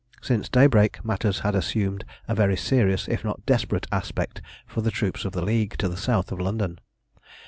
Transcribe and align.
Since 0.23 0.49
daybreak 0.49 1.05
matters 1.05 1.41
had 1.41 1.53
assumed 1.53 2.05
a 2.27 2.33
very 2.33 2.57
serious, 2.57 3.07
if 3.07 3.23
not 3.23 3.45
desperate 3.45 3.85
aspect 3.91 4.41
for 4.65 4.81
the 4.81 4.89
troops 4.89 5.25
of 5.25 5.33
the 5.33 5.43
League 5.45 5.77
to 5.77 5.87
the 5.87 5.95
south 5.95 6.31
of 6.31 6.39
London. 6.41 6.79